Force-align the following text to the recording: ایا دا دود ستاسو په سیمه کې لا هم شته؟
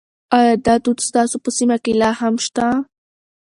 ایا 0.37 0.53
دا 0.65 0.75
دود 0.83 0.99
ستاسو 1.09 1.35
په 1.43 1.49
سیمه 1.57 1.77
کې 1.83 1.91
لا 2.01 2.11
هم 2.19 2.35
شته؟ 2.45 2.65